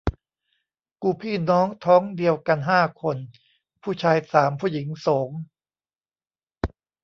[1.01, 3.17] กูพี่น้องท้องเดียวกันห้าคน
[3.81, 5.29] ผู้ชายสาม ผู้หญิงโสง